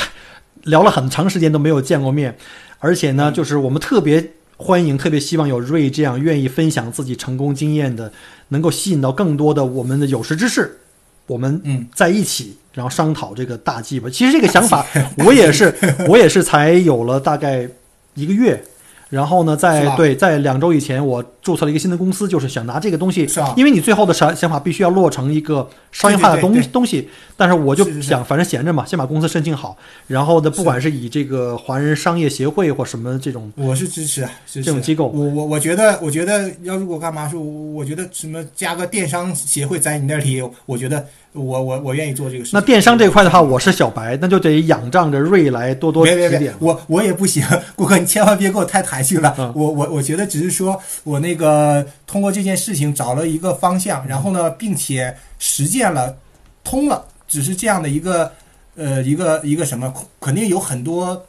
[0.69, 2.37] 聊了很长时间都没有见过面，
[2.79, 8.13] 而且呢，嗯就是我们特别欢迎，特别希望有瑞这样愿意分享自己成功经验的，
[8.49, 10.79] 能够吸引到更多的我们的有识之士，
[11.27, 14.09] 我们嗯在一起，然后商讨这个大计吧。
[14.11, 14.85] 其实这个想法，
[15.25, 15.75] 我也是，
[16.09, 17.69] 我也是才有了大概
[18.15, 18.63] 一个月。
[19.11, 27.09] 然后呢，在对，在两周以前，我注册了一个新的公司，就是想拿这个东西因为你最后的想想法必须要落成一个商业化的东东西。
[27.39, 29.75] 但是我就想，反正闲着嘛，先把公司申请好，
[30.09, 42.51] 然后呢，不管是以这个华人商业协会或什么这种我是支持，这种机构我我我觉得，我觉得要如果干嘛说，我我觉得什么加个电商协会在你那里，我觉得我我我愿意做这个事。
[42.53, 46.55] 那电商这块的话，我是小白，那就得仰仗着瑞来多多别别别指点，。
[46.59, 47.45] 我我也不行，
[47.77, 49.33] 顾客你千万别给我太抬举了。
[49.39, 56.19] 嗯我我我觉得只是说我那个个通过这件事情找了一个方向，然后呢，并且实践了，
[56.63, 58.31] 通了，只是这样的一个
[58.75, 61.25] 呃一个一个什么，肯定有很多。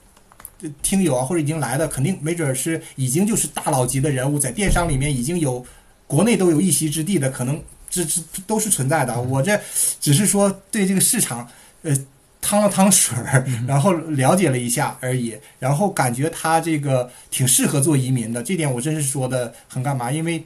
[0.82, 5.66] 听友啊，或者已经来的，肯定没准是已经就是大佬级的人物，在电商里面已经有
[6.06, 9.22] 国内都有一席之地的，可能这这都是存在的。
[9.22, 9.58] 我这
[10.02, 11.48] 只是说对这个市场，
[11.84, 11.98] 呃，
[12.42, 20.46] 趟了趟水儿，然后了解了一下而已，然后感觉他这个挺适合做移民的，这点我真是说的很干嘛，因为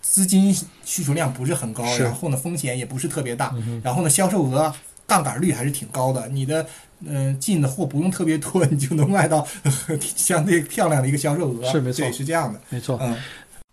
[0.00, 0.54] 资金
[0.84, 4.72] 需求量不是很高，然后呢风险也不是特别大，然后呢销售额
[5.06, 6.64] 杠杆率还是挺高的，你的
[7.00, 9.46] 嗯、呃进的货不用特别多， 你就能卖到
[10.00, 12.04] 相对漂亮的一个销售额，是没错。
[12.04, 12.98] 对是这样的，没错。
[13.02, 13.16] 嗯，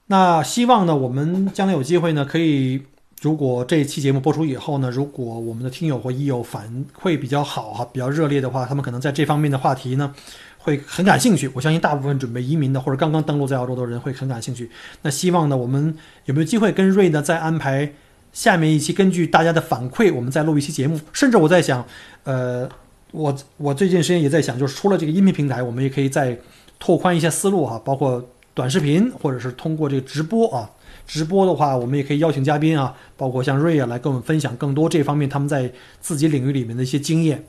[0.08, 2.84] 那希望呢，我们将来有机会呢，可以
[3.22, 10.12] 如果这一期节目播出以后呢，如果我们的听友或益友反馈比较好哈，比较热烈的话，他们可能在这方面的话题呢
[10.58, 11.48] 会很感兴趣。
[11.54, 14.72] 我相信大部分准备移民的或者刚刚登陆在澳洲的人会很感兴趣。
[15.04, 17.94] 那希望呢，我们有没有机会跟瑞呢再安排
[18.34, 21.00] 下面一期，根据大家的反馈，我们再录一期节目。
[21.14, 21.86] 甚至我在想，
[22.24, 22.68] 呃，
[23.12, 26.36] 我我最近时间也在想，就是除了这个音频平台，我们也可以再
[26.80, 30.68] 拓宽一些思路哈，包括短视频或者是通过这个直播啊。
[31.08, 37.44] 直播的话，我们也可以邀请嘉宾啊，包括像瑞啊，来跟我们分享更多这方面他们在自己领域里面的一些经验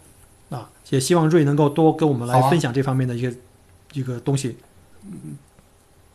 [0.50, 0.70] 啊。
[0.90, 3.34] 也希望瑞能够多跟我们来分享这方面的一些、
[3.94, 4.56] 一个东西。
[5.04, 5.38] 嗯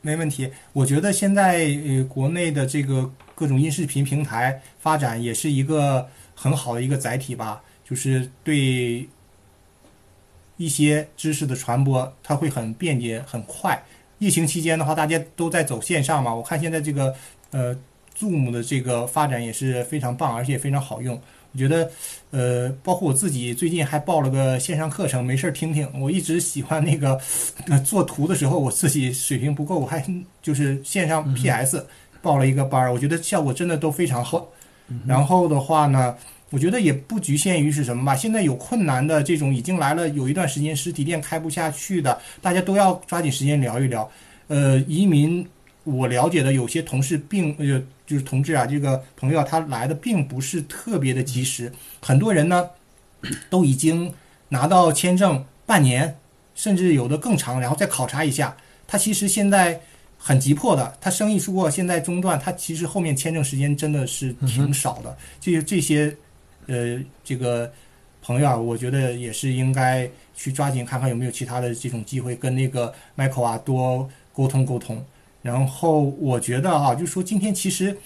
[0.02, 0.50] 没问题。
[0.72, 9.10] 我觉得现在呃国内的这个各种音视频平台发展也是一个很好的一个载体吧，就是对
[10.56, 13.84] 一些知识的传播，它会很便捷很快。
[14.20, 17.14] 疫情期间的话，大家都在走线上嘛，我看现在这个
[17.52, 17.76] 呃
[18.18, 21.20] Zoom 的这个发展也是非常棒，而且也非常好用。
[21.54, 21.90] 我觉得，
[22.32, 25.90] 呃，包括我自己最近还报了个线上课程，没事儿听听。
[26.00, 27.20] 我一直喜欢那个，
[27.68, 30.06] 呃，做图的时候我自己水平不够，我还
[30.42, 31.88] 就是线上 PS
[32.22, 34.48] 报了一个班儿，我觉得效果真的都非常好。
[35.06, 36.16] 然后的话呢，
[36.50, 44.10] 我觉得也不局限于是什么吧，现在有困难的这种已经来了有一段时间实体店开不下去的，大家都要抓紧时间聊一聊。
[44.48, 45.46] 呃，移民
[45.84, 52.70] 我了解的有些同事并呃就是同志啊，这个朋友他来的并不是特别的及时，很多人呢
[53.50, 54.14] 都已经
[54.48, 56.18] 拿到签证半年，
[56.56, 58.56] 甚至有的更长，然后再考察一下。
[58.88, 59.78] 他其实现在
[60.18, 65.18] 很急迫的，他生意如果现在中断，他其实后面签证时间真的是挺少的。
[65.42, 66.16] 这这些
[66.68, 67.72] 呃这个
[68.22, 75.04] 朋友啊，我觉得也是应该去抓紧看看有没有其他的这种机会，跟那个 Michael 啊多沟通沟通。
[75.42, 77.98] 然后我觉得啊，就是说今天其实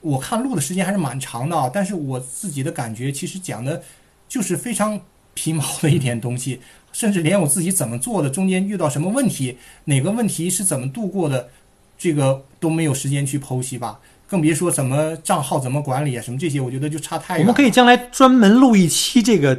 [0.00, 3.82] 我看录的时间还是蛮长的啊，但是我自己的感觉其实讲的
[4.28, 5.00] 就是非常
[5.34, 6.60] 皮毛的一点东西，
[6.92, 11.48] 甚至连我自己怎么做的，中间遇到什么问题，哪个问题是怎么度过的，
[11.96, 14.00] 这个都没有时间去剖析吧。
[14.28, 17.40] 更别说怎么账号怎么管理啊，什么这些，我觉得就差太远。
[17.40, 19.58] 我们可以将来专门录一期这个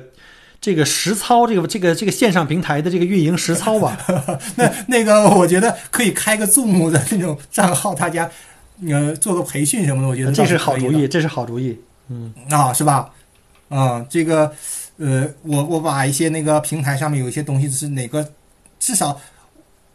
[0.61, 3.97] 这个实操，这个这个这个线上平台的这个运营实操吧。
[4.55, 8.29] 那那个，我觉得可以开个 Zoom 的那种账号，大家
[8.87, 11.79] 呃做个培训什么的，我觉得这是好主意，这是好主意。
[12.09, 13.09] 嗯，啊，是吧？
[13.69, 14.51] 啊，这个
[14.97, 18.27] 呃，我我把一些那个平台上面有一些东西是哪个，
[18.79, 19.19] 至少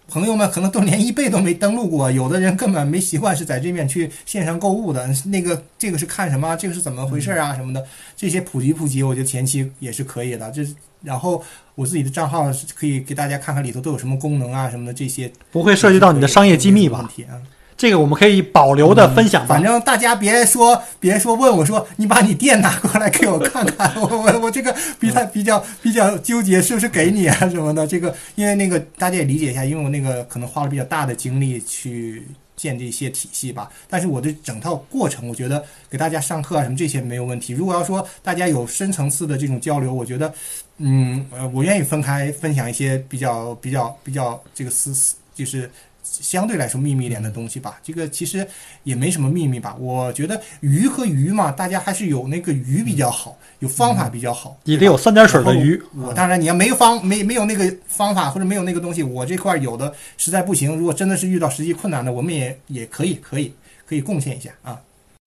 [0.06, 5.08] 朋友们可能都连一贝都没登录过，有的人根本没习惯是在这面去线上购物的。
[5.26, 6.54] 那个这个是看什么？
[6.56, 7.54] 这个是怎么回事啊？
[7.54, 10.50] 什么的，这些普及普及，我觉得前期也是可以的。
[10.50, 10.62] 这
[11.02, 11.42] 然后
[11.74, 16.98] 我自己的账号是可以给大家看看里头都有什么功能啊什么的，这些不会涉及到你的商业机密吧？
[16.98, 17.40] 问题啊。
[17.84, 19.56] 这个我们可以保留的分享吧。
[19.56, 27.84] 反正大家别说别说问我说你把你店拿过来给我看看， 我我我这个比较比较比较纠结是不是给你啊什么的。
[27.86, 33.68] 这个因为那个大家也理解一下，因为我那个可能花了比较大的精力去建这些体系吧。
[33.90, 37.52] 但是我的整套过程，我觉得给大家上课啊什么这些没有问题。
[37.52, 40.32] 如果要说大家有深层次的这种交流，我觉得
[40.78, 45.70] 嗯呃我愿意分开分享一些比较比较比较这个私私就是。
[46.04, 48.46] 相对来说秘密一点的东西吧，这个其实
[48.82, 49.74] 也没什么秘密吧。
[49.80, 54.56] 我觉得鱼和鱼嘛，大家还是有那个鱼比较好，有方法比较好。
[54.64, 55.82] 你得有三点水的鱼。
[55.96, 60.76] 我当然你要没有方没没有那个方法或者没有那个东西，我这块有的实在不行。
[60.76, 63.52] 如果真的是遇到实际困难的，我们也也可以可以
[63.86, 64.78] 可以贡献一下啊。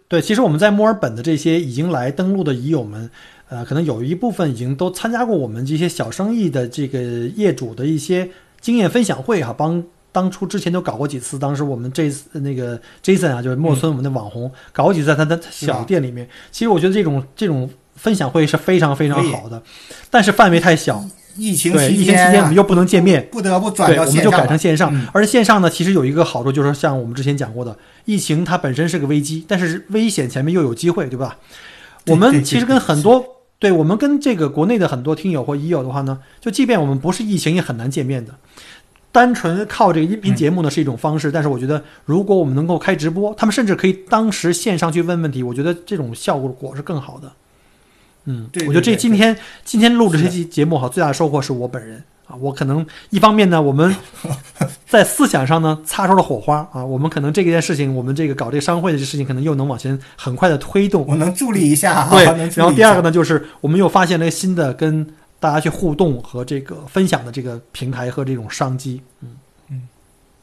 [0.07, 3.09] 对，其实我们在墨尔本的这些已经来登陆的蚁友们，
[3.49, 7.01] 呃，可能有一部分已经都参加过我们这些小生意的这个
[7.35, 8.29] 业主的一些
[8.61, 9.83] 经验分享会哈，帮。
[10.17, 16.27] 当初之前都搞过几次，当时我们这次那个 Jason 啊，就是莫村我们的网红，搞过几次在他的小店里面。
[16.51, 19.61] 其实我觉得这种这种分享会是非常非常好的，
[20.09, 21.05] 但是范围太小。
[21.39, 24.47] 疫情对，疫期情期间我们又不能见面，不得不转对，我们就改。
[24.47, 24.89] 成线上。
[24.91, 31.37] 嗯而线上呢，其实有一个好处，就是像我们之前讲过的，疫情它本身是个危机，但是危险前面又有机会，对吧？
[32.07, 33.23] 我们其实跟很多
[33.59, 38.33] 对我们跟这个国内的很多听友或已友的话呢，就即便我们不是疫情，也很难见面的。
[39.17, 47.31] 单纯靠这个音频节目呢是一种方式，但是我觉得如果我们能够开直播，他们甚至可以当时线上去问问题，我觉得这种效果是更好的。
[48.25, 53.95] 嗯，对对我觉得这今天今天录制这期节目哈，最大的收获是我本人啊，我可能一方面呢，我们
[54.87, 61.03] 在思想上呢擦出了火花啊，我们可能这件事情，我们这个搞这个商会的这事情，可能又能往前很快的推动。
[61.07, 62.23] 我能助力一下啊，对
[62.55, 65.07] 然后第二个呢，就是我们又发现了新的跟
[65.39, 69.01] 大家去互动和这个分享的这个平台和这种商机。
[69.21, 69.37] 嗯
[69.69, 69.87] 嗯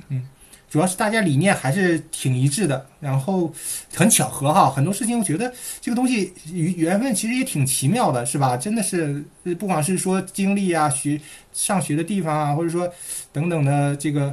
[0.08, 0.28] 嗯
[0.70, 3.52] 主要是大家理念还是挺一致的，然后
[3.94, 8.56] 很巧合哈，很多事情我觉得这个东西缘缘分其实也挺奇妙的，是吧？
[8.56, 11.20] 真的是，呃不管是说经历啊、学
[11.52, 12.92] 上学的地方啊，或者说
[13.32, 14.30] 等等的这个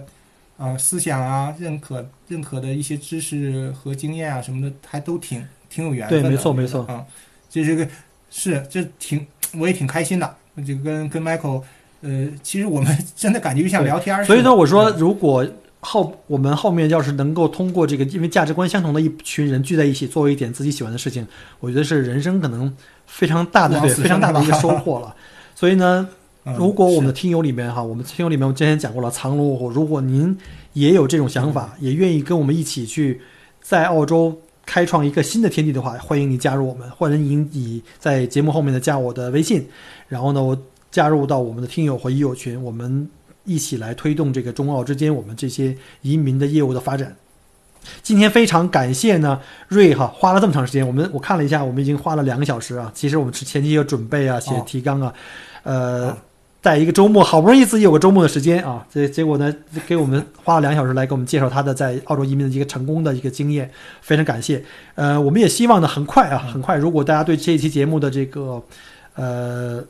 [0.57, 6.23] 啊、呃思想啊、认可认可的一些知识和经验啊什么的，还都挺挺有缘分的。
[6.23, 7.05] 对没错没错啊，
[7.51, 7.87] 这这个
[8.31, 11.63] 是这挺我也挺开心的，这个跟跟 Michael。
[12.03, 14.25] 呃，其实我们 真的感觉就像聊天儿。
[14.25, 15.47] 所以呢，我说嗯如果
[15.81, 21.27] 后我们后面要是能够通过这个，因为价值观相同的一群人聚在一起，做一点自己喜欢的事情，
[21.59, 25.15] 我觉得是人生可能非常大的对非常大的一个收 获了。
[25.53, 26.09] 所以呢，
[26.45, 30.35] 嗯如果我们的听友里面哈，我们听友里面我之前讲过了，藏龙卧虎，如果您
[30.73, 33.21] 也有这种想法，也愿意跟我们一起去
[33.61, 39.67] 在澳洲开创一个新的天地的话，欢迎你加入我们，欢迎你在节目后面的加我的微信，
[40.11, 40.57] 然后呢我
[40.91, 43.09] 加入到我们的听友和益友群，我们
[43.45, 47.15] 一起来推动这个中澳之间我们这些移民的业务的发展。
[48.03, 52.91] 今天非常感谢呢，瑞哈花了这么长时间，我们我看了一下，我们已经花了两个小时啊。
[52.93, 55.13] 其实我们是前期有准备啊，写哦提纲啊，
[55.63, 56.17] 呃哦，
[56.61, 59.55] 在一个周末，好不容易自己有个周末的时间啊，这结果呢，
[59.87, 63.71] 给我们花了两个小时来给我们介绍他的在澳洲移民的一个成功的一个经验，
[64.01, 64.61] 非常感谢。
[64.95, 68.61] 呃，我们也希望呢，很快啊，很快，如果大家对这一期节目的这个
[69.15, 69.83] 呃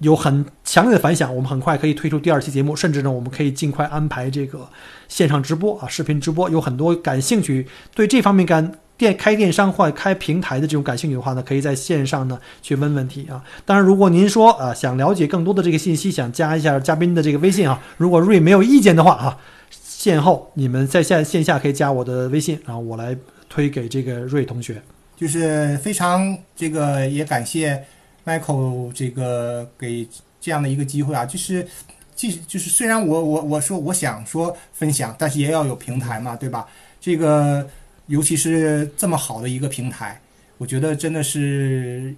[0.00, 4.68] 有很强烈的反响，我们很快可以推出第二期节目，甚至呢，我们可以尽快安排这个
[5.08, 6.48] 线上直播啊，视频直播。
[6.50, 13.42] 有很多感兴趣对这方面感电开电商或开平台的这种感兴趣的话呢，可以在线上呢去问问题啊。
[13.64, 19.38] 当然，如果您说啊想了解更多的这个信息，想加一下嘉宾的这个微信啊，如果瑞没有意见的话啊，
[19.70, 23.16] 线后你们在线线下可以加我的微信，然后我来
[23.48, 24.80] 推给这个瑞同学。
[25.16, 27.84] 就是非常这个也感谢
[28.28, 30.06] Michael 这个给
[30.38, 31.66] 这样的一个机会啊，就是
[32.14, 36.68] 即就是虽然我我我说我想说分享，但是也要有平台嘛，对吧？
[37.00, 37.66] 这个
[38.08, 40.20] 尤其是这么好的一个平台，
[40.58, 42.14] 我觉得真的是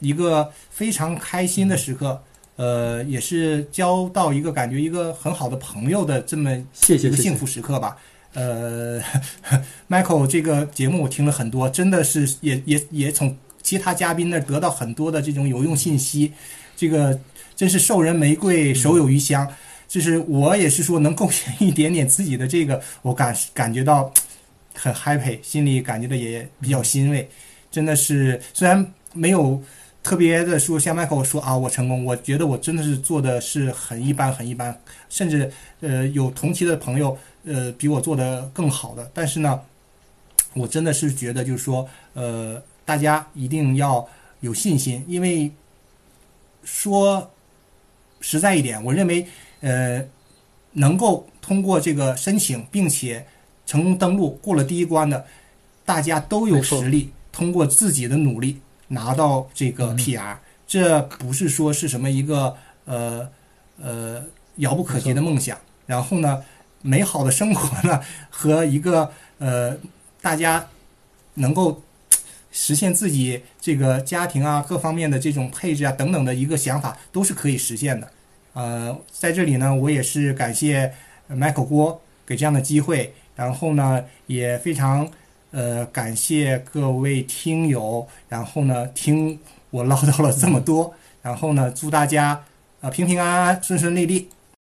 [0.00, 2.22] 一个非常开心的时刻，
[2.56, 7.98] 呃，也是交到一个感觉一个很好的朋友的这么谢谢一个幸福时刻吧。
[8.34, 9.00] 呃，
[9.90, 13.36] Michael 这个节目我听了很多，真的是也也也从
[13.66, 16.32] 其他嘉宾那儿得到很多的这种有用信息，
[16.76, 17.18] 这个
[17.56, 19.44] 真是授人玫瑰，手有余香。
[19.88, 24.12] 就是我也是说能贡献一点点自己的这个，我感感觉到
[24.72, 27.28] 很 happy，心里感觉到也比较欣慰。
[27.68, 29.60] 真的是虽然没有
[30.02, 35.50] 特别的说像 Michael 说啊我成功，我觉得我真的是做的是很一般很一般，甚至
[35.80, 37.18] 呃有同期的朋友。
[37.48, 39.60] 呃，比我做的更好的，但是呢，
[40.52, 44.08] 我真的是觉得，就是说，呃，大家一定要
[44.40, 45.52] 有信心，因为
[46.64, 47.30] 说
[48.22, 49.26] 实在一点，我认为，
[49.60, 50.02] 呃，
[50.72, 53.26] 能够通过这个申请，并且
[53.66, 55.26] 成功登录过了第一关的，
[55.84, 58.58] 大家都有实力，通过自己的努力
[58.88, 62.56] 拿到这个 PR，这不是说是什么一个
[62.86, 63.28] 呃
[63.78, 64.24] 呃
[64.56, 66.42] 遥不可及的梦想，然后呢？
[66.82, 69.76] 美好的生活呢，和一个呃，
[70.20, 70.64] 大家
[71.34, 71.82] 能够
[72.58, 78.10] 实现自己这个家庭啊各方面的这种配置啊等等的一个想法，都是可以实现的。
[78.54, 80.90] 呃，在这里呢，我也是感谢
[81.30, 85.06] Michael 郭给这样的机会，然后呢，也非常
[85.50, 89.38] 呃感谢各位听友，然后呢听
[89.68, 92.42] 我唠叨了这么多，然后呢祝大家
[92.80, 94.30] 啊平平安安、顺顺利利，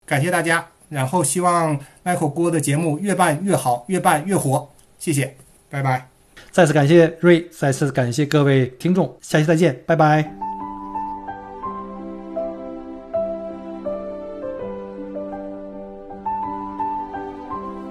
[0.06, 0.64] 感谢大家。
[0.88, 4.68] 然后希望 Michael 锅的节目越办越好，越办越火。
[4.98, 5.34] 谢谢，
[5.68, 6.11] 拜拜。
[6.50, 10.30] 再次感谢瑞，再次感谢各位听众，下期再见，拜拜。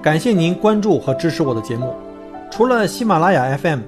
[0.02, 1.94] 感谢您关注和支持我的节目。
[2.50, 3.80] 除了喜马拉雅 FM，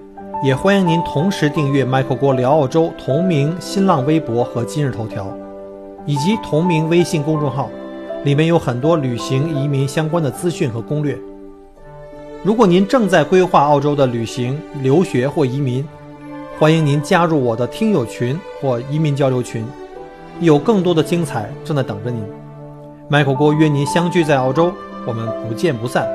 [0.44, 5.26] 也欢迎您同时订阅麦克锅聊澳洲同名新浪微博和今日头条，
[6.06, 7.68] 以及同名微信公众号。
[8.24, 11.14] 里面有很多旅行、移民相关的资讯和攻略。
[12.44, 15.82] 如果您正在规划澳洲的旅行、留学或移民，
[16.58, 19.64] 欢迎您加入我的听友群或移民交流群，
[20.40, 22.22] 有更多的精彩正在等着您。
[23.08, 24.70] Michael 郭约您相聚在澳洲，
[25.06, 26.06] 我们不见不散。